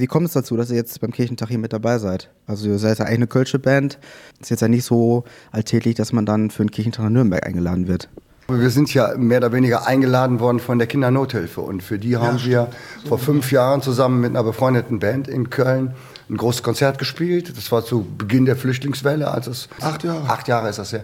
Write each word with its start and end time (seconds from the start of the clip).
Wie 0.00 0.06
kommt 0.06 0.26
es 0.26 0.32
dazu, 0.32 0.56
dass 0.56 0.70
ihr 0.70 0.76
jetzt 0.76 0.98
beim 1.02 1.12
Kirchentag 1.12 1.50
hier 1.50 1.58
mit 1.58 1.74
dabei 1.74 1.98
seid? 1.98 2.30
Also 2.46 2.68
ihr 2.68 2.78
seid 2.78 2.98
ja 2.98 3.04
eigentlich 3.04 3.18
eine 3.18 3.26
Kölsche 3.26 3.58
Band. 3.58 3.98
Ist 4.40 4.48
jetzt 4.48 4.62
ja 4.62 4.68
nicht 4.68 4.86
so 4.86 5.24
alltäglich, 5.52 5.94
dass 5.94 6.14
man 6.14 6.24
dann 6.24 6.50
für 6.50 6.62
einen 6.62 6.70
Kirchentag 6.70 7.02
nach 7.04 7.10
Nürnberg 7.10 7.44
eingeladen 7.44 7.86
wird. 7.86 8.08
Wir 8.48 8.70
sind 8.70 8.94
ja 8.94 9.14
mehr 9.18 9.38
oder 9.38 9.52
weniger 9.52 9.86
eingeladen 9.86 10.40
worden 10.40 10.58
von 10.58 10.78
der 10.78 10.86
Kindernothilfe 10.88 11.60
und 11.60 11.82
für 11.82 11.98
die 11.98 12.16
haben 12.16 12.38
ja, 12.38 12.46
wir 12.46 12.68
vor 13.06 13.18
fünf 13.18 13.52
Jahren 13.52 13.82
zusammen 13.82 14.22
mit 14.22 14.30
einer 14.30 14.42
befreundeten 14.42 15.00
Band 15.00 15.28
in 15.28 15.50
Köln 15.50 15.94
ein 16.30 16.36
großes 16.38 16.62
Konzert 16.62 16.98
gespielt. 16.98 17.54
Das 17.54 17.70
war 17.70 17.84
zu 17.84 18.06
Beginn 18.16 18.46
der 18.46 18.56
Flüchtlingswelle, 18.56 19.30
als 19.30 19.48
es 19.48 19.68
acht 19.82 20.02
Jahre, 20.02 20.30
acht 20.30 20.48
Jahre 20.48 20.70
ist 20.70 20.78
das 20.78 20.92
ja. 20.92 21.00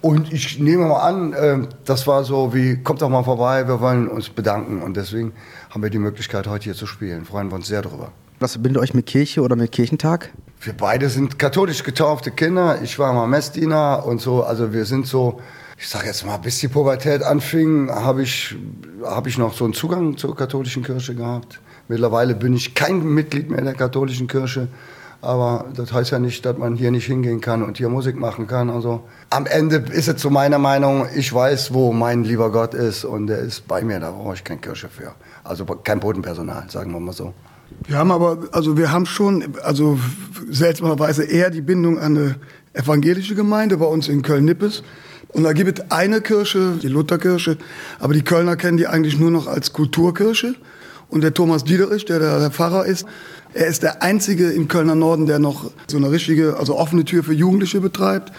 Und 0.00 0.32
ich 0.32 0.60
nehme 0.60 0.86
mal 0.86 1.00
an, 1.00 1.32
äh, 1.32 1.58
das 1.84 2.06
war 2.06 2.22
so 2.22 2.54
wie, 2.54 2.80
kommt 2.84 3.02
doch 3.02 3.08
mal 3.08 3.24
vorbei, 3.24 3.66
wir 3.66 3.80
wollen 3.80 4.06
uns 4.06 4.28
bedanken. 4.28 4.80
Und 4.80 4.96
deswegen 4.96 5.32
haben 5.70 5.82
wir 5.82 5.90
die 5.90 5.98
Möglichkeit, 5.98 6.46
heute 6.46 6.64
hier 6.64 6.74
zu 6.74 6.86
spielen. 6.86 7.24
Freuen 7.24 7.50
wir 7.50 7.56
uns 7.56 7.66
sehr 7.66 7.82
drüber. 7.82 8.12
Was 8.40 8.52
verbindet 8.52 8.80
euch 8.80 8.94
mit 8.94 9.06
Kirche 9.06 9.42
oder 9.42 9.56
mit 9.56 9.72
Kirchentag? 9.72 10.30
Wir 10.60 10.72
beide 10.72 11.08
sind 11.08 11.40
katholisch 11.40 11.82
getaufte 11.82 12.30
Kinder. 12.30 12.80
Ich 12.82 12.96
war 12.98 13.12
mal 13.12 13.26
Messdiener 13.26 14.04
und 14.06 14.20
so. 14.20 14.44
Also 14.44 14.72
wir 14.72 14.84
sind 14.84 15.08
so, 15.08 15.40
ich 15.76 15.88
sag 15.88 16.06
jetzt 16.06 16.24
mal, 16.24 16.36
bis 16.36 16.58
die 16.58 16.68
Pubertät 16.68 17.24
anfing, 17.24 17.90
habe 17.90 18.22
ich, 18.22 18.54
hab 19.02 19.26
ich 19.26 19.38
noch 19.38 19.54
so 19.54 19.64
einen 19.64 19.74
Zugang 19.74 20.16
zur 20.16 20.36
katholischen 20.36 20.84
Kirche 20.84 21.16
gehabt. 21.16 21.60
Mittlerweile 21.88 22.36
bin 22.36 22.54
ich 22.54 22.76
kein 22.76 23.04
Mitglied 23.04 23.50
mehr 23.50 23.62
der 23.62 23.74
katholischen 23.74 24.28
Kirche. 24.28 24.68
Aber 25.20 25.64
das 25.74 25.92
heißt 25.92 26.12
ja 26.12 26.20
nicht, 26.20 26.46
dass 26.46 26.56
man 26.56 26.76
hier 26.76 26.92
nicht 26.92 27.06
hingehen 27.06 27.40
kann 27.40 27.64
und 27.64 27.78
hier 27.78 27.88
Musik 27.88 28.16
machen 28.20 28.46
kann. 28.46 28.70
Also 28.70 29.02
am 29.30 29.46
Ende 29.46 29.78
ist 29.90 30.06
es 30.06 30.16
zu 30.16 30.30
meiner 30.30 30.58
Meinung, 30.58 31.08
ich 31.12 31.32
weiß, 31.32 31.74
wo 31.74 31.92
mein 31.92 32.22
lieber 32.22 32.52
Gott 32.52 32.74
ist 32.74 33.04
und 33.04 33.26
der 33.26 33.38
ist 33.38 33.66
bei 33.66 33.82
mir, 33.82 33.98
da 33.98 34.12
brauche 34.12 34.34
ich 34.34 34.44
keine 34.44 34.60
Kirche 34.60 34.88
für. 34.88 35.12
Also 35.42 35.64
kein 35.64 35.98
Bodenpersonal, 35.98 36.70
sagen 36.70 36.92
wir 36.92 37.00
mal 37.00 37.12
so. 37.12 37.34
Wir 37.86 37.98
haben 37.98 38.10
aber, 38.10 38.48
also 38.52 38.76
wir 38.76 38.92
haben 38.92 39.06
schon, 39.06 39.54
also 39.62 39.98
seltsamerweise 40.50 41.24
eher 41.24 41.50
die 41.50 41.60
Bindung 41.60 41.98
an 41.98 42.16
eine 42.16 42.34
evangelische 42.72 43.34
Gemeinde 43.34 43.76
bei 43.76 43.86
uns 43.86 44.08
in 44.08 44.22
Köln-Nippes. 44.22 44.82
Und 45.28 45.42
da 45.44 45.52
gibt 45.52 45.78
es 45.78 45.90
eine 45.90 46.20
Kirche, 46.20 46.78
die 46.82 46.88
Lutherkirche, 46.88 47.58
aber 47.98 48.14
die 48.14 48.22
Kölner 48.22 48.56
kennen 48.56 48.78
die 48.78 48.86
eigentlich 48.86 49.18
nur 49.18 49.30
noch 49.30 49.46
als 49.46 49.72
Kulturkirche. 49.72 50.54
Und 51.08 51.22
der 51.22 51.32
Thomas 51.32 51.64
Diederich, 51.64 52.04
der 52.04 52.18
der 52.18 52.50
Pfarrer 52.50 52.84
ist, 52.84 53.06
er 53.54 53.66
ist 53.66 53.82
der 53.82 54.02
einzige 54.02 54.50
im 54.50 54.68
Kölner 54.68 54.94
Norden, 54.94 55.26
der 55.26 55.38
noch 55.38 55.70
so 55.86 55.96
eine 55.96 56.10
richtige, 56.10 56.56
also 56.58 56.76
offene 56.76 57.04
Tür 57.04 57.22
für 57.22 57.32
Jugendliche 57.32 57.80
betreibt. 57.80 58.32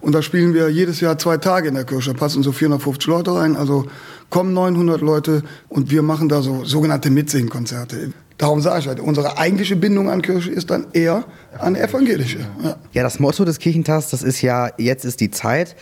Und 0.00 0.12
da 0.12 0.22
spielen 0.22 0.52
wir 0.52 0.68
jedes 0.68 1.00
Jahr 1.00 1.18
zwei 1.18 1.38
Tage 1.38 1.68
in 1.68 1.74
der 1.74 1.84
Kirche. 1.84 2.12
Da 2.12 2.18
passen 2.18 2.42
so 2.42 2.52
450 2.52 3.06
Leute 3.06 3.34
rein. 3.34 3.56
Also 3.56 3.86
kommen 4.30 4.52
900 4.52 5.00
Leute 5.00 5.42
und 5.68 5.90
wir 5.90 6.02
machen 6.02 6.28
da 6.28 6.42
so 6.42 6.64
sogenannte 6.64 7.10
Mitsingkonzerte. 7.10 8.12
Darum 8.38 8.60
sage 8.60 8.80
ich 8.80 8.88
halt, 8.88 8.98
unsere 8.98 9.38
eigentliche 9.38 9.76
Bindung 9.76 10.10
an 10.10 10.20
Kirche 10.20 10.50
ist 10.50 10.70
dann 10.70 10.88
eher 10.92 11.24
an 11.58 11.76
evangelische. 11.76 12.40
Ja. 12.62 12.76
ja, 12.92 13.02
das 13.02 13.20
Motto 13.20 13.44
des 13.44 13.58
Kirchentags, 13.58 14.10
das 14.10 14.22
ist 14.22 14.42
ja, 14.42 14.70
jetzt 14.76 15.04
ist 15.04 15.20
die 15.20 15.30
Zeit. 15.30 15.76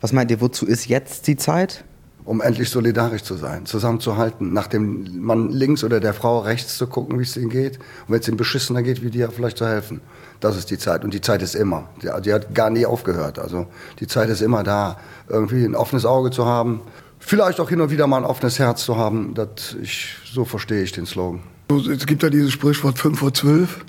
Was 0.00 0.12
meint 0.12 0.30
ihr, 0.30 0.40
wozu 0.40 0.66
ist 0.66 0.86
jetzt 0.86 1.26
die 1.26 1.36
Zeit? 1.36 1.84
Um 2.24 2.40
endlich 2.40 2.70
solidarisch 2.70 3.22
zu 3.22 3.34
sein, 3.36 3.66
zusammenzuhalten, 3.66 4.52
nach 4.52 4.66
dem 4.66 5.20
Mann 5.20 5.50
links 5.50 5.84
oder 5.84 6.00
der 6.00 6.12
Frau 6.12 6.40
rechts 6.40 6.76
zu 6.76 6.86
gucken, 6.88 7.18
wie 7.18 7.22
es 7.22 7.36
ihnen 7.36 7.50
geht. 7.50 7.78
Und 7.78 8.14
wenn 8.14 8.20
es 8.20 8.28
ihnen 8.28 8.36
beschissener 8.36 8.82
geht, 8.82 9.02
wie 9.02 9.10
dir 9.10 9.30
vielleicht 9.30 9.58
zu 9.58 9.66
helfen. 9.66 10.00
Das 10.40 10.56
ist 10.56 10.70
die 10.70 10.78
Zeit. 10.78 11.04
Und 11.04 11.14
die 11.14 11.20
Zeit 11.20 11.40
ist 11.42 11.54
immer. 11.54 11.88
Die, 12.02 12.08
die 12.22 12.32
hat 12.32 12.54
gar 12.54 12.70
nie 12.70 12.84
aufgehört. 12.84 13.38
Also 13.38 13.66
die 14.00 14.06
Zeit 14.06 14.28
ist 14.28 14.42
immer 14.42 14.64
da, 14.64 14.98
irgendwie 15.28 15.64
ein 15.64 15.74
offenes 15.74 16.04
Auge 16.04 16.30
zu 16.30 16.46
haben. 16.46 16.82
Vielleicht 17.18 17.60
auch 17.60 17.68
hin 17.68 17.80
und 17.80 17.90
wieder 17.90 18.06
mal 18.06 18.18
ein 18.18 18.24
offenes 18.24 18.58
Herz 18.58 18.84
zu 18.84 18.96
haben. 18.96 19.34
Das, 19.34 19.76
ich, 19.80 20.16
so 20.24 20.44
verstehe 20.44 20.82
ich 20.82 20.92
den 20.92 21.06
Slogan. 21.06 21.42
Es 21.68 22.06
gibt 22.06 22.22
ja 22.22 22.30
dieses 22.30 22.52
Sprichwort 22.52 22.98
5 22.98 23.18
vor 23.18 23.34
12. 23.34 23.84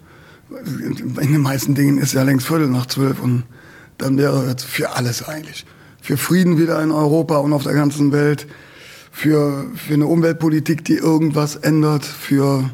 In 1.21 1.33
den 1.33 1.41
meisten 1.41 1.75
Dingen 1.75 1.99
ist 1.99 2.13
ja 2.13 2.23
längst 2.23 2.47
Viertel 2.47 2.67
nach 2.67 2.87
zwölf 2.87 3.21
und 3.21 3.43
dann 3.97 4.17
wäre 4.17 4.45
es 4.45 4.63
für 4.63 4.95
alles 4.95 5.27
eigentlich. 5.27 5.65
Für 6.01 6.17
Frieden 6.17 6.57
wieder 6.57 6.81
in 6.81 6.91
Europa 6.91 7.37
und 7.37 7.53
auf 7.53 7.63
der 7.63 7.73
ganzen 7.73 8.11
Welt, 8.11 8.47
für, 9.11 9.65
für 9.75 9.93
eine 9.93 10.07
Umweltpolitik, 10.07 10.85
die 10.85 10.95
irgendwas 10.95 11.55
ändert, 11.55 12.05
für 12.05 12.69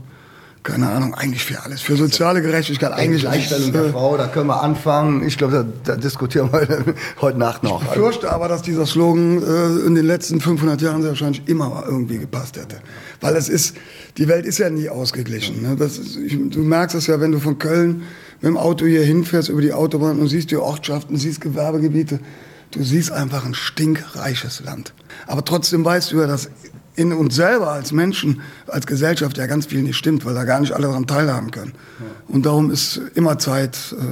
keine 0.64 0.90
Ahnung, 0.90 1.14
eigentlich 1.14 1.44
für 1.44 1.62
alles. 1.62 1.82
Für 1.82 1.98
soziale 1.98 2.42
Gerechtigkeit, 2.42 2.94
eigentlich 2.94 3.22
Gleichstellung 3.22 3.74
der 3.74 3.90
Frau, 3.92 4.16
da 4.16 4.28
können 4.28 4.48
wir 4.48 4.64
anfangen. 4.64 5.28
Ich 5.28 5.38
glaube, 5.38 5.66
da, 5.84 5.94
da, 5.94 6.00
diskutieren 6.00 6.52
wir 6.52 6.62
heute, 6.62 6.96
heute 7.22 7.38
Nacht 7.38 7.64
noch. 7.64 7.82
Ich 7.82 7.90
befürchte 7.90 8.32
aber, 8.32 8.48
dass 8.48 8.62
dieser 8.62 8.86
Slogan 8.86 9.44
äh, 9.44 9.86
in 9.86 9.96
den 9.96 10.06
letzten 10.06 10.40
500 10.40 10.82
Jahren 10.82 11.02
sehr 11.02 11.12
wahrscheinlich 11.12 11.44
immer 11.48 11.84
irgendwie 11.86 12.18
gepasst 12.18 12.58
hätte. 12.58 12.78
Weil 13.20 13.36
es 13.36 13.50
ist, 13.50 13.76
die 14.18 14.28
Welt 14.30 14.46
ist 14.46 14.58
ja 14.58 14.70
nie 14.70 14.88
ausgeglichen. 14.88 15.62
Ne? 15.62 15.84
Ist, 15.84 16.16
ich, 16.16 16.38
du 16.50 16.60
merkst 16.60 16.96
es 16.96 17.08
ja, 17.08 17.20
wenn 17.20 17.34
du 17.34 17.40
von 17.40 17.60
Köln 17.60 18.04
mit 18.42 18.50
dem 18.50 18.58
Auto 18.58 18.86
hier 18.86 19.04
hinfährst 19.04 19.50
über 19.50 19.62
die 19.62 19.74
Autobahn 19.74 20.20
und 20.20 20.30
siehst 20.30 20.50
die 20.52 20.58
Ortschaften, 20.58 21.18
siehst 21.18 21.42
Gewerbegebiete. 21.42 22.20
Du 22.72 22.84
siehst 22.84 23.12
einfach 23.12 23.46
ein 23.46 23.54
stinkreiches 23.54 24.64
Land. 24.66 24.94
Aber 25.28 25.44
trotzdem 25.44 25.84
weißt 25.84 26.12
du 26.12 26.22
ja, 26.22 26.28
dass 26.28 26.50
in 26.96 27.14
uns 27.14 27.36
selber 27.36 27.72
als 27.72 27.92
Menschen, 27.92 28.42
als 28.68 28.86
Gesellschaft 28.88 29.38
ja 29.38 29.46
ganz 29.46 29.66
viel 29.66 29.82
nicht 29.82 29.98
stimmt, 29.98 30.26
weil 30.26 30.34
da 30.34 30.44
gar 30.44 30.60
nicht 30.60 30.74
alle 30.74 30.88
daran 30.88 31.08
teilhaben 31.08 31.52
können. 31.52 31.74
Ja. 32.00 32.06
Und 32.36 32.46
darum 32.46 32.72
ist 32.72 33.02
immer 33.16 33.38
Zeit, 33.40 33.96
äh, 33.98 34.04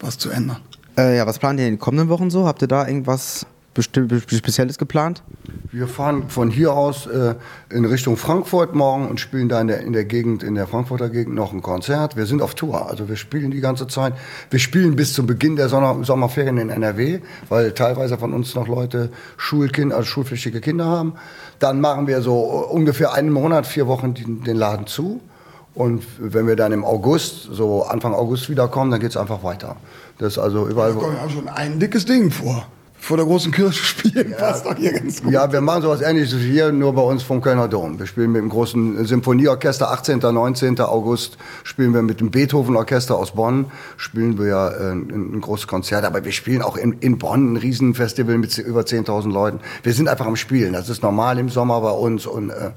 was 0.00 0.18
zu 0.18 0.30
ändern. 0.30 0.58
Äh, 0.96 1.16
ja, 1.16 1.26
was 1.26 1.38
plant 1.38 1.60
ihr 1.60 1.66
in 1.66 1.74
den 1.74 1.78
kommenden 1.78 2.08
Wochen 2.08 2.30
so? 2.30 2.46
Habt 2.46 2.62
ihr 2.62 2.68
da 2.68 2.86
irgendwas 2.86 3.46
Spezielles 3.80 4.78
geplant? 4.78 5.22
Wir 5.70 5.86
fahren 5.86 6.30
von 6.30 6.50
hier 6.50 6.72
aus 6.72 7.06
äh, 7.06 7.34
in 7.68 7.84
Richtung 7.84 8.16
Frankfurt 8.16 8.74
morgen 8.74 9.06
und 9.06 9.20
spielen 9.20 9.50
da 9.50 9.60
in 9.60 9.66
der, 9.66 9.80
in 9.80 9.92
der 9.92 10.06
Gegend, 10.06 10.42
in 10.42 10.54
der 10.54 10.66
Frankfurter 10.66 11.10
Gegend 11.10 11.34
noch 11.34 11.52
ein 11.52 11.60
Konzert. 11.60 12.16
Wir 12.16 12.24
sind 12.24 12.40
auf 12.40 12.54
Tour, 12.54 12.88
also 12.88 13.10
wir 13.10 13.16
spielen 13.16 13.50
die 13.50 13.60
ganze 13.60 13.86
Zeit. 13.86 14.14
Wir 14.48 14.60
spielen 14.60 14.96
bis 14.96 15.12
zum 15.12 15.26
Beginn 15.26 15.56
der 15.56 15.68
Sommer 15.68 16.02
Sommerferien 16.04 16.56
in 16.56 16.70
NRW, 16.70 17.20
weil 17.50 17.72
teilweise 17.72 18.16
von 18.16 18.32
uns 18.32 18.54
noch 18.54 18.66
Leute 18.66 19.10
Schulkind, 19.36 19.92
also 19.92 20.06
schulpflichtige 20.06 20.62
Kinder 20.62 20.86
haben. 20.86 21.14
Dann 21.58 21.82
machen 21.82 22.06
wir 22.06 22.22
so 22.22 22.38
ungefähr 22.38 23.12
einen 23.12 23.30
Monat, 23.30 23.66
vier 23.66 23.86
Wochen 23.86 24.14
den, 24.14 24.44
den 24.44 24.56
Laden 24.56 24.86
zu. 24.86 25.20
Und 25.74 26.02
wenn 26.18 26.46
wir 26.46 26.56
dann 26.56 26.72
im 26.72 26.82
August, 26.82 27.42
so 27.52 27.82
Anfang 27.82 28.14
August 28.14 28.48
wiederkommen, 28.48 28.90
dann 28.90 29.00
geht 29.00 29.10
es 29.10 29.18
einfach 29.18 29.42
weiter. 29.42 29.76
Das 30.16 30.32
ist 30.32 30.38
also 30.38 30.66
überall. 30.66 30.94
Da 30.94 30.98
kommt 30.98 31.18
ja 31.22 31.28
schon 31.28 31.48
ein 31.48 31.78
dickes 31.78 32.06
Ding 32.06 32.30
vor 32.30 32.66
vor 33.08 33.16
der 33.16 33.24
großen 33.24 33.50
Kirche 33.52 33.82
spielen, 33.82 34.32
ja, 34.32 34.36
passt 34.36 34.66
doch 34.66 34.76
hier 34.76 34.92
ganz 34.92 35.22
gut. 35.22 35.32
Ja, 35.32 35.50
wir 35.50 35.62
machen 35.62 35.80
sowas 35.80 36.02
ähnliches 36.02 36.40
hier, 36.40 36.72
nur 36.72 36.92
bei 36.92 37.00
uns 37.00 37.22
vom 37.22 37.40
Kölner 37.40 37.66
Dom. 37.66 37.98
Wir 37.98 38.04
spielen 38.04 38.32
mit 38.32 38.42
dem 38.42 38.50
großen 38.50 39.06
Symphonieorchester, 39.06 39.90
18. 39.90 40.18
19. 40.18 40.78
August 40.80 41.38
spielen 41.64 41.94
wir 41.94 42.02
mit 42.02 42.20
dem 42.20 42.30
Beethoven-Orchester 42.30 43.16
aus 43.16 43.30
Bonn, 43.30 43.72
spielen 43.96 44.38
wir 44.38 44.48
ja 44.48 44.68
äh, 44.68 44.92
ein, 44.92 45.36
ein, 45.36 45.40
großes 45.40 45.66
Konzert, 45.66 46.04
aber 46.04 46.22
wir 46.22 46.32
spielen 46.32 46.60
auch 46.60 46.76
in, 46.76 46.98
in 47.00 47.16
Bonn 47.16 47.54
ein 47.54 47.56
Riesenfestival 47.56 48.36
mit 48.36 48.58
über 48.58 48.82
10.000 48.82 49.32
Leuten. 49.32 49.60
Wir 49.82 49.94
sind 49.94 50.06
einfach 50.06 50.26
am 50.26 50.36
Spielen, 50.36 50.74
das 50.74 50.90
ist 50.90 51.02
normal 51.02 51.38
im 51.38 51.48
Sommer 51.48 51.80
bei 51.80 51.92
uns 51.92 52.26
und 52.26 52.50
äh, 52.50 52.72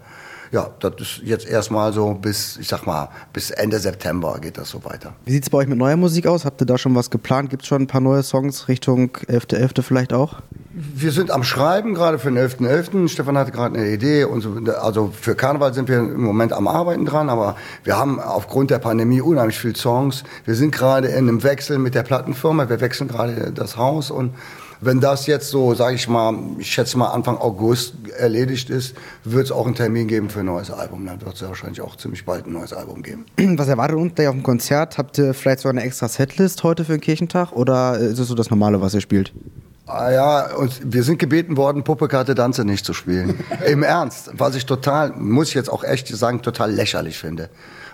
ja, 0.52 0.70
das 0.82 0.94
ist 1.00 1.22
jetzt 1.24 1.48
erstmal 1.48 1.94
so 1.94 2.14
bis, 2.14 2.58
ich 2.58 2.68
sag 2.68 2.86
mal, 2.86 3.10
bis 3.32 3.52
Ende 3.52 3.80
September 3.80 4.38
geht 4.42 4.58
das 4.58 4.70
so 4.70 4.84
weiter. 4.84 5.14
Wie 5.24 5.32
sieht 5.32 5.44
es 5.44 5.50
bei 5.50 5.60
euch 5.60 5.68
mit 5.68 5.78
neuer 5.78 5.96
Musik 5.96 6.28
aus? 6.28 6.44
Habt 6.44 6.62
ihr 6.62 6.66
da 6.66 6.78
schon 6.78 6.94
was 6.94 7.10
geplant? 7.10 7.50
Gibt 7.50 7.64
es 7.64 7.70
schon 7.70 7.84
ein 7.84 7.88
paar 7.88 8.02
neue 8.02 8.22
Songs 8.22 8.68
Richtung 8.68 9.12
11.11. 9.28 9.78
.11. 9.78 9.82
vielleicht 9.82 10.12
auch? 10.12 10.42
Wir 10.74 11.12
sind 11.12 11.32
am 11.32 11.44
Schreiben, 11.44 11.94
gerade 11.94 12.20
für 12.20 12.32
den 12.32 12.38
11.11. 12.38 12.90
.11. 12.96 13.08
Stefan 13.08 13.38
hatte 13.38 13.52
gerade 13.52 13.78
eine 13.78 13.90
Idee. 13.90 14.26
Und 14.26 14.42
so, 14.42 14.56
also 14.82 15.12
für 15.14 15.36
Karneval 15.36 15.74
sind 15.74 15.88
wir 15.88 16.00
im 16.00 16.22
Moment 16.22 16.52
am 16.52 16.68
Arbeiten 16.68 17.06
dran, 17.06 17.30
aber 17.30 17.56
wir 17.86 17.98
haben 17.98 18.20
aufgrund 18.20 18.72
der 18.72 18.80
Pandemie 18.80 19.22
unheimlich 19.22 19.58
viele 19.58 19.76
Songs. 19.76 20.24
Wir 20.44 20.56
sind 20.56 20.72
gerade 20.72 21.08
in 21.08 21.30
einem 21.30 21.44
Wechsel 21.44 21.78
mit 21.78 21.96
der 21.96 22.04
Plattenfirma. 22.04 22.70
Wir 22.70 22.82
wechseln 22.82 23.08
gerade 23.08 23.54
das 23.54 23.78
Haus 23.78 24.12
und 24.12 24.34
wenn 24.82 25.00
das 25.00 25.28
jetzt 25.28 25.50
so, 25.50 25.74
sage 25.76 25.96
ich 25.96 26.08
mal, 26.08 26.36
ich 26.58 26.72
schätze 26.72 26.98
mal 26.98 27.10
Anfang 27.10 27.38
August 27.38 27.94
erledigt 28.18 28.70
ist, 28.70 28.96
wird 29.24 29.46
es 29.46 29.52
auch 29.52 29.66
einen 29.66 29.76
Termin 29.76 30.08
geben 30.08 30.30
für 30.30 30.40
ein 30.40 30.48
neues 30.48 30.72
Album. 30.72 31.06
Dann 31.06 31.22
wird 31.22 31.36
es 31.36 31.42
ja 31.42 31.48
wahrscheinlich 31.48 31.82
auch 31.82 31.96
ziemlich 31.96 32.26
bald 32.26 32.48
ein 32.48 32.54
neues 32.54 32.74
Album 32.74 33.04
geben. 33.04 33.26
Was 33.58 33.68
erwartet 33.68 33.98
uns 33.98 34.14
da 34.16 34.28
auf 34.28 34.36
dem 34.36 34.44
Konzert? 34.44 34.98
Habt 34.98 35.18
ihr 35.20 35.34
vielleicht 35.34 35.60
so 35.60 35.70
eine 35.70 35.84
extra 35.84 36.08
Setlist 36.08 36.64
heute 36.64 36.84
für 36.84 36.94
den 36.94 37.02
Kirchentag 37.02 37.52
oder 37.52 37.98
ist 37.98 38.20
es 38.20 38.28
so 38.28 38.36
das 38.36 38.50
Normale, 38.50 38.82
was 38.82 38.94
ihr 38.94 39.02
spielt? 39.02 39.34
Ah 39.88 40.12
ja, 40.12 40.56
und 40.56 40.94
wir 40.94 41.04
sind 41.04 41.18
gebeten 41.18 41.58
worden, 41.58 41.84
Puppe, 41.84 42.08
Karte, 42.08 42.36
Danze 42.36 42.64
nicht 42.64 42.86
zu 42.86 42.94
spielen. 42.94 43.40
Im 43.66 43.84
Ernst, 43.84 44.30
was 44.34 44.56
ich 44.56 44.66
total, 44.66 45.12
muss 45.18 45.50
ich 45.50 45.56
jetzt 45.56 45.70
auch 45.70 45.84
echt 45.84 46.08
sagen, 46.08 46.42
total 46.42 46.72
lächerlich 46.72 47.18
finde. 47.18 47.50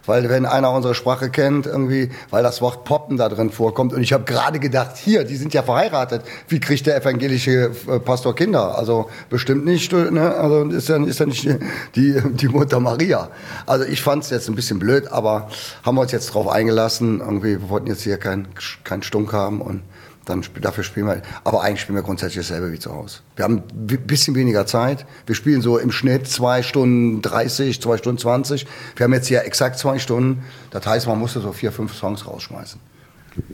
Weil 0.06 0.30
wenn 0.30 0.45
einer 0.45 0.72
unsere 0.72 0.95
Sprache 0.95 1.30
kennt, 1.30 1.66
irgendwie, 1.66 2.10
weil 2.30 2.42
das 2.42 2.62
Wort 2.62 2.86
Poppen 2.86 3.18
da 3.18 3.28
drin 3.28 3.51
vorkommt. 3.51 3.94
Und 3.94 4.01
ich 4.01 4.13
habe 4.13 4.24
gerade 4.24 4.57
gedacht, 4.57 4.95
hier, 4.95 5.25
die 5.25 5.36
sind 5.36 5.54
ja 5.54 5.63
verheiratet. 5.63 6.22
Wie 6.48 6.62
kriegt 6.62 6.88
der 6.88 6.95
evangelische 6.95 7.72
äh, 7.88 8.00
Pastor 8.00 8.34
Kinder? 8.34 8.78
Also 8.78 9.10
bestimmt 9.30 9.66
nicht, 9.66 9.92
ne? 9.92 10.34
Also 10.36 10.63
ist 10.69 10.88
ja, 10.88 11.04
ist 11.04 11.19
ja 11.19 11.25
nicht 11.25 11.50
die, 11.95 12.22
die 12.22 12.48
Mutter 12.48 12.80
Maria. 12.80 13.30
Also 13.66 13.84
ich 13.84 14.01
fand 14.01 14.24
es 14.24 14.30
jetzt 14.30 14.48
ein 14.48 14.56
bisschen 14.56 14.80
blöd, 14.80 15.12
aber 15.12 15.50
haben 15.84 15.95
wir 15.95 16.01
uns 16.01 16.13
jetzt 16.13 16.34
drauf 16.34 16.48
eingelassen. 16.48 17.19
Irgendwie, 17.19 17.60
wir 17.60 17.69
wollten 17.69 17.88
jetzt 17.88 18.04
hier 18.04 18.18
keinen 18.18 18.48
kein 18.86 19.04
Stunk 19.04 19.34
haben 19.34 19.60
und 19.60 19.81
dann 20.27 20.44
dafür 20.62 20.83
spielen 20.83 21.07
wir. 21.07 21.21
Aber 21.44 21.63
eigentlich 21.63 21.81
spielen 21.81 21.95
wir 21.95 22.03
grundsätzlich 22.03 22.45
dasselbe 22.45 22.71
wie 22.71 22.79
zu 22.79 22.94
Hause. 22.94 23.19
Wir 23.35 23.45
haben 23.45 23.63
ein 23.71 23.88
bisschen 24.06 24.35
weniger 24.35 24.65
Zeit. 24.65 25.06
Wir 25.25 25.35
spielen 25.35 25.62
so 25.62 25.77
im 25.77 25.91
Schnitt 25.91 26.27
zwei 26.27 26.63
Stunden 26.63 27.21
30, 27.21 27.81
zwei 27.81 27.97
Stunden 27.97 28.19
20. 28.19 28.68
Wir 28.95 29.03
haben 29.06 29.13
jetzt 29.13 29.27
hier 29.27 29.45
exakt 29.45 29.79
zwei 29.79 30.00
Stunden. 30.00 30.44
Das 30.71 30.85
heißt, 30.85 31.07
man 31.07 31.18
musste 31.18 31.39
so 31.39 31.53
vier, 31.53 31.71
fünf 31.71 31.94
Songs 31.94 32.27
rausschmeißen. 32.27 32.79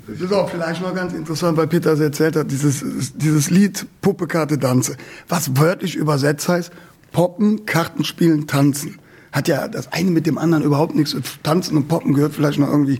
Das 0.08 0.20
ist 0.20 0.34
auch 0.34 0.50
vielleicht 0.50 0.81
noch 0.81 0.96
ganz 0.96 1.14
interessant, 1.14 1.58
weil 1.58 1.68
Peter 1.68 1.94
es 1.94 2.00
erzählt 2.00 2.36
hat, 2.36 2.50
dieses, 2.50 3.14
dieses 3.16 3.50
Lied 3.50 3.86
Puppe, 4.02 4.28
Karte, 4.28 4.58
Danze, 4.58 4.96
was 5.28 5.58
wörtlich 5.58 5.96
übersetzt 5.96 6.48
heißt, 6.48 6.72
Poppen, 7.12 7.66
Karten 7.66 8.04
spielen, 8.04 8.48
tanzen. 8.48 8.98
Hat 9.34 9.48
ja 9.48 9.68
das 9.68 9.92
eine 9.92 10.12
mit 10.12 10.28
dem 10.28 10.38
anderen 10.38 10.64
überhaupt 10.64 10.96
nichts. 10.96 11.18
Tanzen 11.42 11.76
und 11.76 11.88
Poppen 11.88 12.14
gehört 12.14 12.34
vielleicht 12.34 12.60
noch 12.60 12.70
irgendwie. 12.70 13.00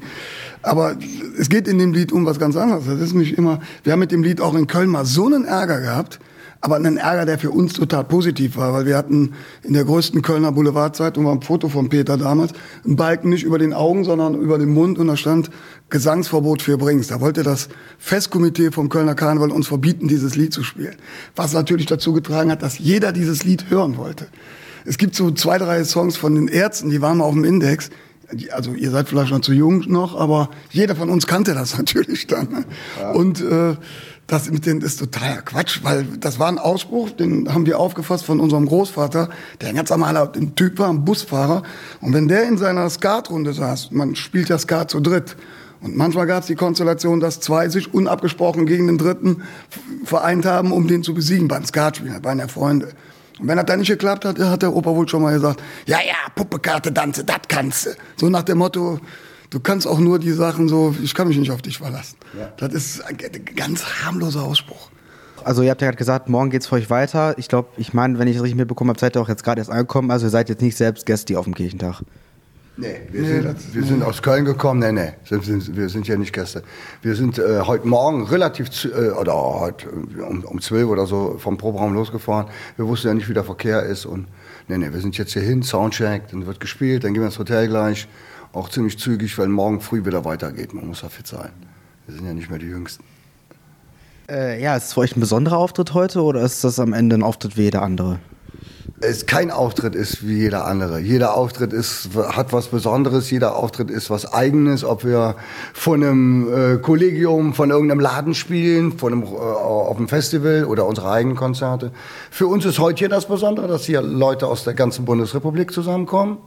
Aber 0.64 0.98
es 1.38 1.48
geht 1.48 1.68
in 1.68 1.78
dem 1.78 1.94
Lied 1.94 2.12
um 2.12 2.26
was 2.26 2.40
ganz 2.40 2.56
anderes. 2.56 2.86
Das 2.88 3.00
ist 3.00 3.14
nicht 3.14 3.38
immer, 3.38 3.62
wir 3.84 3.94
haben 3.94 4.00
mit 4.00 4.12
dem 4.12 4.24
Lied 4.24 4.42
auch 4.42 4.56
in 4.56 4.66
Köln 4.66 4.90
mal 4.90 5.06
so 5.06 5.28
einen 5.28 5.46
Ärger 5.46 5.80
gehabt, 5.80 6.20
aber 6.60 6.78
einen 6.78 6.98
Ärger, 6.98 7.26
der 7.26 7.38
für 7.38 7.52
uns 7.52 7.74
total 7.74 8.06
positiv 8.06 8.58
war, 8.58 8.74
weil 8.74 8.88
wir 8.88 8.98
hatten 8.98 9.34
in 9.62 9.74
der 9.74 9.84
größten 9.84 10.24
Kölner 10.24 10.52
Boulevardzeitung 10.54 11.26
war 11.26 11.34
ein 11.34 11.42
Foto 11.42 11.70
von 11.70 11.90
Peter 11.90 12.18
damals, 12.18 12.54
ein 12.84 12.96
Balken 12.96 13.30
nicht 13.30 13.44
über 13.44 13.60
den 13.60 13.74
Augen, 13.74 14.04
sondern 14.04 14.34
über 14.34 14.58
den 14.58 14.74
Mund 14.74 14.98
und 14.98 15.08
da 15.08 15.18
stand 15.18 15.52
Gesangsverbot 15.90 16.64
für 16.64 16.78
Brings. 16.78 17.08
Da 17.08 17.20
wollte 17.20 17.44
das 17.44 17.70
Festkomitee 18.00 18.72
vom 18.72 18.90
Kölner 18.90 19.14
Karneval 19.14 19.52
uns 19.52 19.68
verbieten, 19.68 20.08
dieses 20.08 20.36
Lied 20.36 20.54
zu 20.54 20.64
spielen. 20.64 20.96
Was 21.36 21.54
natürlich 21.54 21.86
dazu 21.86 22.14
getragen 22.14 22.50
hat, 22.50 22.64
dass 22.64 22.80
jeder 22.80 23.12
dieses 23.12 23.44
Lied 23.44 23.70
hören 23.70 23.98
wollte. 23.98 24.28
Es 24.86 24.98
gibt 24.98 25.16
so 25.16 25.32
zwei, 25.32 25.58
drei 25.58 25.84
Songs 25.84 26.18
von 26.18 26.36
den 26.36 26.48
Ärzten, 26.48 26.90
die 26.90 27.02
waren 27.02 27.18
mal 27.18 27.26
auf 27.26 27.34
dem 27.34 27.44
Index. 27.44 27.90
Also 28.52 28.74
ihr 28.74 28.90
seid 28.90 29.10
vielleicht 29.10 29.32
noch 29.32 29.42
zu 29.42 29.54
jung 29.54 29.86
noch, 29.88 30.20
aber 30.20 30.50
jeder 30.72 30.96
von 30.96 31.10
uns 31.10 31.28
kannte 31.28 31.54
das 31.54 31.78
natürlich 31.78 32.28
dann. 32.28 32.66
Ja. 33.00 33.12
Und 33.12 33.42
äh, 33.42 33.76
das 34.28 34.50
mit 34.50 34.66
denen 34.66 34.82
ist 34.82 35.00
totaler 35.00 35.42
Quatsch, 35.42 35.82
weil 35.84 36.06
das 36.20 36.40
war 36.40 36.48
ein 36.48 36.58
Ausspruch, 36.58 37.12
den 37.12 37.54
haben 37.54 37.66
wir 37.66 37.80
aufgefasst 37.80 38.24
von 38.26 38.40
unserem 38.40 38.66
Großvater, 38.66 39.30
der 39.62 39.70
ein 39.70 39.76
ganz 39.76 39.90
normaler 39.90 40.32
Typ 40.56 40.80
war, 40.80 40.90
ein 40.90 41.04
Busfahrer. 41.04 41.64
Und 42.00 42.14
wenn 42.14 42.28
der 42.28 42.48
in 42.48 42.58
seiner 42.58 42.90
Skatrunde 42.90 43.54
saß, 43.54 43.92
man 43.92 44.16
spielt 44.16 44.50
ja 44.50 44.58
Skat 44.58 44.90
zu 44.90 45.00
dritt, 45.00 45.36
und 45.84 45.98
manchmal 45.98 46.28
gab 46.28 46.44
es 46.44 46.48
die 46.48 46.56
Konstellation, 46.56 47.20
dass 47.20 47.42
zwei 47.42 47.68
sich 47.68 47.94
unabgesprochen 47.94 48.66
gegen 48.66 48.88
den 48.88 48.98
Dritten 48.98 49.44
vereint 50.06 50.46
haben, 50.46 50.72
um 50.72 50.88
den 50.88 51.04
zu 51.04 51.14
besiegen 51.14 51.50
beim 51.50 51.66
Skatspielen. 51.66 52.14
Das 52.14 52.24
waren 52.24 52.40
ja 52.40 52.48
Freunde. 52.48 52.88
Und 53.40 53.48
wenn 53.48 53.58
das 53.58 53.66
dann 53.66 53.80
nicht 53.80 53.90
geklappt 53.90 54.26
hat, 54.26 54.40
hat 54.40 54.62
der 54.62 54.74
Opa 54.74 54.92
wohl 54.92 55.08
schon 55.08 55.22
mal 55.22 55.34
gesagt, 55.34 55.62
ja, 55.86 55.98
ja, 56.06 56.16
Puppekarte, 56.36 56.92
Danze, 56.92 57.24
das 57.24 57.40
kannst 57.48 57.86
du. 57.88 57.90
So 58.18 58.30
nach 58.30 58.44
dem 58.44 58.60
Motto, 58.60 59.00
Du 59.54 59.60
kannst 59.60 59.86
auch 59.86 60.00
nur 60.00 60.18
die 60.18 60.32
Sachen 60.32 60.68
so, 60.68 60.96
ich 61.04 61.14
kann 61.14 61.28
mich 61.28 61.38
nicht 61.38 61.52
auf 61.52 61.62
dich 61.62 61.78
verlassen. 61.78 62.18
Ja. 62.36 62.52
Das 62.58 62.74
ist 62.74 63.02
ein 63.06 63.18
ganz 63.56 63.86
harmloser 64.04 64.42
Ausspruch. 64.42 64.90
Also 65.44 65.62
ihr 65.62 65.70
habt 65.70 65.80
ja 65.84 65.90
gerade 65.90 65.98
gesagt, 65.98 66.28
morgen 66.28 66.50
geht's 66.50 66.66
für 66.66 66.76
euch 66.76 66.90
weiter. 66.90 67.38
Ich 67.38 67.50
glaube, 67.50 67.70
ich 67.78 67.94
meine, 67.94 68.18
wenn 68.18 68.28
ich 68.28 68.38
es 68.38 68.42
richtig 68.42 68.58
mitbekommen 68.58 68.90
habe, 68.90 69.00
seid 69.00 69.16
ihr 69.16 69.22
auch 69.22 69.30
jetzt 69.30 69.44
gerade 69.44 69.62
erst 69.62 69.70
angekommen. 69.70 70.10
Also 70.10 70.26
ihr 70.26 70.32
seid 70.32 70.50
jetzt 70.50 70.64
nicht 70.64 70.76
selbst 70.76 71.06
Gäste 71.06 71.38
auf 71.38 71.46
dem 71.46 71.54
Kirchentag. 71.54 72.02
Nee, 72.76 73.02
wir, 73.12 73.22
nee, 73.22 73.42
sind, 73.42 73.76
wir 73.76 73.84
sind 73.84 74.04
aus 74.04 74.22
Köln 74.22 74.46
gekommen. 74.46 74.80
Nee, 74.80 74.92
nee, 74.92 75.14
sind, 75.26 75.46
sind, 75.46 75.76
wir 75.76 75.90
sind 75.90 76.08
ja 76.08 76.18
nicht 76.18 76.34
Gäste. 76.34 76.64
Wir 77.04 77.16
sind 77.16 77.38
äh, 77.38 77.62
heute 77.62 77.88
Morgen 77.88 78.26
relativ, 78.26 78.72
zu, 78.72 78.92
äh, 78.92 79.12
oder 79.12 79.36
heute 79.36 79.90
um, 79.90 80.44
um 80.44 80.60
12 80.60 80.88
oder 80.88 81.06
so 81.06 81.38
vom 81.38 81.58
Proberaum 81.58 81.94
losgefahren. 81.94 82.48
Wir 82.76 82.88
wussten 82.88 83.10
ja 83.10 83.14
nicht, 83.14 83.30
wie 83.30 83.36
der 83.36 83.44
Verkehr 83.44 83.84
ist. 83.84 84.06
Und 84.06 84.28
nee, 84.68 84.78
nee, 84.78 84.92
wir 84.92 85.02
sind 85.02 85.18
jetzt 85.20 85.34
hier 85.34 85.44
hin, 85.44 85.62
Soundcheck, 85.62 86.30
dann 86.32 86.48
wird 86.48 86.60
gespielt, 86.60 87.04
dann 87.04 87.14
gehen 87.14 87.22
wir 87.22 87.28
ins 87.28 87.38
Hotel 87.38 87.68
gleich 87.68 88.08
auch 88.54 88.70
ziemlich 88.70 88.98
zügig, 88.98 89.38
weil 89.38 89.48
morgen 89.48 89.82
früh 89.82 90.06
wieder 90.06 90.24
weitergeht. 90.26 90.74
Man 90.74 90.88
muss 90.88 91.02
ja 91.02 91.10
fit 91.10 91.28
sein. 91.28 91.52
Wir 92.06 92.16
sind 92.16 92.26
ja 92.26 92.34
nicht 92.34 92.50
mehr 92.50 92.60
die 92.60 92.68
Jüngsten. 92.68 93.04
Äh, 94.30 94.62
ja, 94.62 94.76
ist 94.76 94.86
es 94.86 94.94
für 94.94 95.02
euch 95.02 95.16
ein 95.16 95.20
besonderer 95.20 95.58
Auftritt 95.58 95.94
heute 95.94 96.22
oder 96.22 96.42
ist 96.42 96.64
das 96.64 96.80
am 96.80 96.94
Ende 96.94 97.18
ein 97.18 97.24
Auftritt 97.24 97.58
wie 97.58 97.64
jeder 97.64 97.82
andere? 97.82 98.20
Es, 99.00 99.26
kein 99.26 99.52
Auftritt 99.52 99.96
ist 99.96 100.26
wie 100.26 100.38
jeder 100.38 100.66
andere. 100.66 101.00
Jeder 101.00 101.36
Auftritt 101.36 101.74
ist, 101.74 102.10
hat 102.16 102.54
was 102.54 102.68
Besonderes, 102.68 103.30
jeder 103.30 103.58
Auftritt 103.58 103.92
ist 103.92 104.10
was 104.10 104.32
Eigenes. 104.32 104.86
Ob 104.86 105.04
wir 105.04 105.36
von 105.74 106.02
einem 106.02 106.76
äh, 106.76 106.78
Kollegium, 106.78 107.54
von 107.54 107.70
irgendeinem 107.70 108.00
Laden 108.00 108.34
spielen, 108.34 108.98
von 108.98 109.12
einem, 109.12 109.24
äh, 109.24 109.26
auf 109.28 109.98
einem 109.98 110.08
Festival 110.08 110.66
oder 110.66 110.86
unsere 110.86 111.12
eigenen 111.12 111.36
Konzerte. 111.36 111.92
Für 112.32 112.48
uns 112.48 112.64
ist 112.64 112.80
heute 112.80 113.00
hier 113.00 113.10
das 113.10 113.28
Besondere, 113.28 113.68
dass 113.68 113.84
hier 113.84 114.02
Leute 114.02 114.48
aus 114.48 114.64
der 114.64 114.74
ganzen 114.74 115.04
Bundesrepublik 115.04 115.74
zusammenkommen 115.74 116.38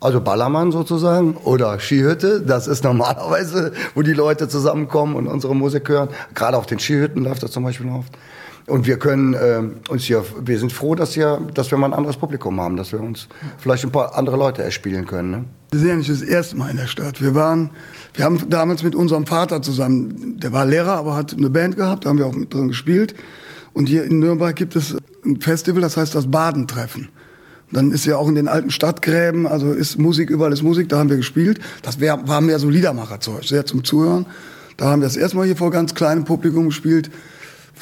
also 0.00 0.20
Ballermann 0.20 0.72
sozusagen 0.72 1.36
oder 1.44 1.78
Skihütte. 1.78 2.40
Das 2.40 2.66
ist 2.66 2.84
normalerweise, 2.84 3.72
wo 3.94 4.02
die 4.02 4.14
Leute 4.14 4.48
zusammenkommen 4.48 5.14
und 5.14 5.26
unsere 5.26 5.54
Musik 5.54 5.88
hören. 5.88 6.08
Gerade 6.34 6.56
auf 6.56 6.66
den 6.66 6.78
Skihütten 6.78 7.24
läuft 7.24 7.42
das 7.42 7.52
zum 7.52 7.64
Beispiel 7.64 7.88
oft. 7.90 8.12
Und 8.70 8.86
wir 8.86 8.98
können 8.98 9.34
äh, 9.34 9.62
uns 9.88 10.04
hier, 10.04 10.24
wir 10.44 10.58
sind 10.60 10.72
froh, 10.72 10.94
dass, 10.94 11.12
hier, 11.12 11.40
dass 11.54 11.72
wir 11.72 11.78
mal 11.78 11.88
ein 11.88 11.92
anderes 11.92 12.16
Publikum 12.16 12.60
haben, 12.60 12.76
dass 12.76 12.92
wir 12.92 13.00
uns 13.00 13.26
vielleicht 13.58 13.84
ein 13.84 13.90
paar 13.90 14.16
andere 14.16 14.36
Leute 14.36 14.62
erspielen 14.62 15.06
können. 15.06 15.30
Ne? 15.32 15.44
Wir 15.72 15.80
sind 15.80 15.88
ja 15.88 15.96
nicht 15.96 16.08
das 16.08 16.22
erste 16.22 16.56
Mal 16.56 16.70
in 16.70 16.76
der 16.76 16.86
Stadt. 16.86 17.20
Wir 17.20 17.34
waren, 17.34 17.70
wir 18.14 18.24
haben 18.24 18.48
damals 18.48 18.84
mit 18.84 18.94
unserem 18.94 19.26
Vater 19.26 19.60
zusammen, 19.60 20.38
der 20.38 20.52
war 20.52 20.66
Lehrer, 20.66 20.92
aber 20.92 21.16
hat 21.16 21.34
eine 21.36 21.50
Band 21.50 21.76
gehabt, 21.76 22.04
da 22.04 22.10
haben 22.10 22.18
wir 22.18 22.26
auch 22.26 22.32
mit 22.32 22.54
drin 22.54 22.68
gespielt. 22.68 23.16
Und 23.72 23.88
hier 23.88 24.04
in 24.04 24.20
Nürnberg 24.20 24.54
gibt 24.54 24.76
es 24.76 24.96
ein 25.24 25.40
Festival, 25.40 25.82
das 25.82 25.96
heißt 25.96 26.14
das 26.14 26.30
Badentreffen. 26.30 27.08
Dann 27.72 27.90
ist 27.90 28.06
ja 28.06 28.18
auch 28.18 28.28
in 28.28 28.36
den 28.36 28.46
alten 28.46 28.70
Stadtgräben, 28.70 29.48
also 29.48 29.72
ist 29.72 29.98
Musik, 29.98 30.30
überall 30.30 30.52
ist 30.52 30.62
Musik, 30.62 30.88
da 30.88 30.98
haben 30.98 31.10
wir 31.10 31.16
gespielt. 31.16 31.58
Das 31.82 31.98
wär, 31.98 32.28
war 32.28 32.40
mehr 32.40 32.60
so 32.60 32.68
Liedermacherzeug, 32.68 33.42
sehr 33.42 33.66
zum 33.66 33.82
Zuhören. 33.82 34.26
Da 34.76 34.86
haben 34.86 35.02
wir 35.02 35.06
das 35.06 35.16
erstmal 35.16 35.46
hier 35.46 35.56
vor 35.56 35.72
ganz 35.72 35.94
kleinem 35.94 36.24
Publikum 36.24 36.66
gespielt. 36.66 37.10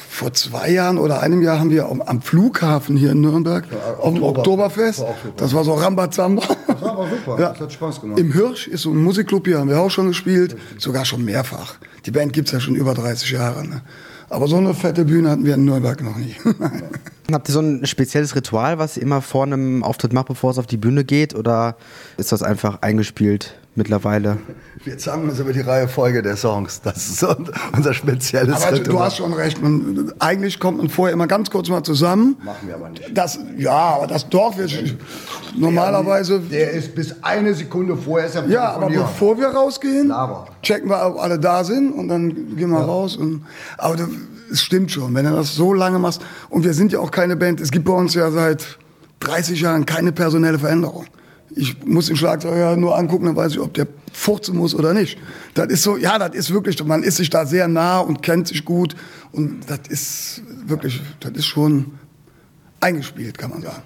Vor 0.07 0.33
zwei 0.33 0.71
Jahren 0.71 0.97
oder 0.97 1.21
einem 1.21 1.41
Jahr 1.41 1.59
haben 1.59 1.71
wir 1.71 1.87
am 1.87 2.21
Flughafen 2.21 2.95
hier 2.95 3.11
in 3.11 3.21
Nürnberg 3.21 3.65
ja, 3.69 3.95
auf 4.01 4.13
dem 4.13 4.23
Oktoberfest. 4.23 5.01
War 5.01 5.15
das 5.35 5.53
war 5.53 5.63
so 5.63 5.73
Rambazamba. 5.73 6.43
Das 6.67 6.81
war 6.81 6.91
aber 6.91 7.07
super, 7.09 7.39
ja. 7.39 7.49
das 7.49 7.59
hat 7.59 7.73
Spaß 7.73 8.01
gemacht. 8.01 8.19
Im 8.19 8.31
Hirsch 8.31 8.67
ist 8.67 8.83
so 8.83 8.91
ein 8.91 9.03
Musikclub 9.03 9.45
hier, 9.45 9.59
haben 9.59 9.69
wir 9.69 9.79
auch 9.79 9.91
schon 9.91 10.07
gespielt, 10.07 10.55
sogar 10.77 11.05
schon 11.05 11.25
mehrfach. 11.25 11.75
Die 12.05 12.11
Band 12.11 12.33
gibt's 12.33 12.51
ja 12.51 12.59
schon 12.59 12.75
über 12.75 12.93
30 12.93 13.31
Jahre. 13.31 13.67
Ne? 13.67 13.81
Aber 14.29 14.47
so 14.47 14.57
eine 14.57 14.73
fette 14.73 15.05
Bühne 15.05 15.29
hatten 15.31 15.45
wir 15.45 15.55
in 15.55 15.65
Nürnberg 15.65 16.01
noch 16.03 16.15
nie. 16.15 16.35
Habt 17.31 17.49
ihr 17.49 17.53
so 17.53 17.59
ein 17.59 17.85
spezielles 17.85 18.35
Ritual, 18.35 18.77
was 18.79 18.97
ihr 18.97 19.03
immer 19.03 19.21
vor 19.21 19.43
einem 19.43 19.83
Auftritt 19.83 20.13
macht, 20.13 20.27
bevor 20.27 20.51
es 20.51 20.57
auf 20.57 20.67
die 20.67 20.77
Bühne 20.77 21.03
geht? 21.03 21.35
Oder 21.35 21.75
ist 22.17 22.31
das 22.31 22.43
einfach 22.43 22.81
eingespielt 22.81 23.55
mittlerweile? 23.79 24.37
Wir 24.83 24.97
zangen 24.97 25.29
uns 25.29 25.39
über 25.39 25.53
die 25.53 25.61
Reihe 25.61 25.87
Folge 25.87 26.21
der 26.21 26.35
Songs. 26.35 26.81
Das 26.81 27.09
ist 27.09 27.25
unser 27.75 27.93
spezielles 27.93 28.55
aber 28.61 28.75
Ritual. 28.75 28.95
Du 28.95 28.99
hast 28.99 29.17
schon 29.17 29.33
recht. 29.33 29.61
Man, 29.61 30.13
eigentlich 30.19 30.59
kommt 30.59 30.77
man 30.77 30.89
vorher 30.89 31.13
immer 31.13 31.25
ganz 31.25 31.49
kurz 31.49 31.69
mal 31.69 31.81
zusammen. 31.81 32.37
Machen 32.43 32.67
wir 32.67 32.75
aber 32.75 32.89
nicht. 32.89 33.17
Das, 33.17 33.39
ja, 33.57 33.71
aber 33.71 34.05
das 34.05 34.29
Dorf 34.29 34.59
ist 34.59 34.75
normalerweise. 35.57 36.39
Der 36.39 36.71
ist 36.71 36.93
bis 36.93 37.15
eine 37.23 37.55
Sekunde 37.55 37.97
vorher. 37.97 38.27
Ist 38.27 38.37
ja, 38.49 38.73
aber 38.73 38.87
bevor 38.87 39.37
wir 39.39 39.47
rausgehen, 39.47 40.09
Laber. 40.09 40.47
checken 40.61 40.89
wir, 40.89 41.03
ob 41.07 41.19
alle 41.19 41.39
da 41.39 41.63
sind 41.63 41.91
und 41.91 42.09
dann 42.09 42.55
gehen 42.55 42.69
wir 42.69 42.79
ja. 42.79 42.85
raus. 42.85 43.15
Und, 43.15 43.45
aber 43.77 43.95
du, 43.95 44.03
es 44.51 44.61
stimmt 44.61 44.91
schon, 44.91 45.15
wenn 45.15 45.25
du 45.25 45.31
das 45.31 45.55
so 45.55 45.73
lange 45.73 45.97
machst. 45.99 46.21
Und 46.49 46.63
wir 46.63 46.73
sind 46.73 46.91
ja 46.91 46.99
auch 46.99 47.11
keine 47.11 47.35
Band. 47.35 47.61
Es 47.61 47.71
gibt 47.71 47.85
bei 47.85 47.93
uns 47.93 48.13
ja 48.13 48.29
seit 48.29 48.77
30 49.21 49.61
Jahren 49.61 49.85
keine 49.85 50.11
personelle 50.11 50.59
Veränderung. 50.59 51.05
Ich 51.55 51.85
muss 51.85 52.07
den 52.07 52.15
Schlagzeuger 52.15 52.75
nur 52.75 52.97
angucken, 52.97 53.25
dann 53.25 53.35
weiß 53.35 53.53
ich, 53.53 53.59
ob 53.59 53.73
der 53.73 53.87
furzen 54.13 54.55
muss 54.57 54.75
oder 54.75 54.93
nicht. 54.93 55.17
Das 55.53 55.67
ist 55.67 55.83
so, 55.83 55.97
ja, 55.97 56.19
das 56.19 56.35
ist 56.35 56.53
wirklich, 56.53 56.83
man 56.83 57.03
ist 57.03 57.17
sich 57.17 57.29
da 57.29 57.45
sehr 57.45 57.67
nah 57.67 57.99
und 57.99 58.21
kennt 58.21 58.47
sich 58.47 58.65
gut. 58.65 58.95
Und 59.31 59.61
das 59.67 59.79
ist 59.89 60.41
wirklich, 60.65 61.01
das 61.19 61.31
ist 61.33 61.45
schon 61.45 61.93
eingespielt, 62.79 63.37
kann 63.37 63.51
man 63.51 63.61
sagen. 63.61 63.83